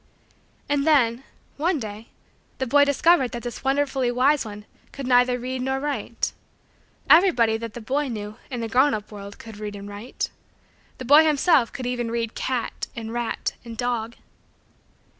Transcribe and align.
And 0.67 0.87
then, 0.87 1.23
one 1.57 1.79
day, 1.79 2.07
the 2.57 2.65
boy 2.65 2.85
discovered 2.85 3.33
that 3.33 3.43
this 3.43 3.63
wonderfully 3.63 4.09
wise 4.09 4.43
one 4.43 4.65
could 4.91 5.05
neither 5.05 5.37
read 5.37 5.61
nor 5.61 5.79
write. 5.79 6.33
Everybody 7.07 7.55
that 7.57 7.75
the 7.75 7.81
boy 7.81 8.07
knew, 8.07 8.37
in 8.49 8.61
the 8.61 8.67
grown 8.67 8.95
up 8.95 9.11
world, 9.11 9.37
could 9.37 9.57
read 9.59 9.75
and 9.75 9.87
write. 9.87 10.31
The 10.97 11.05
boy 11.05 11.23
himself 11.23 11.71
could 11.71 11.85
even 11.85 12.09
read 12.09 12.33
"cat" 12.33 12.87
and 12.95 13.13
"rat" 13.13 13.53
and 13.63 13.77
"dog." 13.77 14.15